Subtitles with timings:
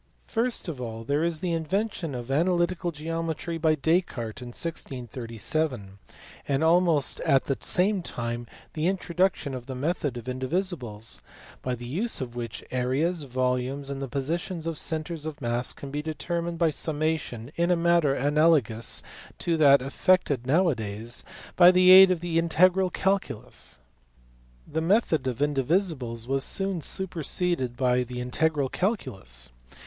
[0.25, 5.99] First of all there is the invention of analytical geometry by Descartes in 1637;
[6.47, 11.21] and almost at the same time the intro duction of the method of indivisibles,
[11.61, 15.91] by the use of which areas, volumes, and the positions of centres of mass can
[15.91, 19.03] be determined by summation in a manner analogous
[19.37, 21.23] to that effected now a days
[21.55, 23.77] by the aid of the integral calculus.
[24.67, 29.51] The method of indivisibles was soon superseded by the integral calculus.